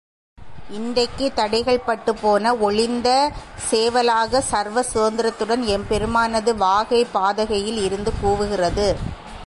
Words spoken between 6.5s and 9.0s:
வாகைப் பதாகையில் இருந்து கூவுகிறது.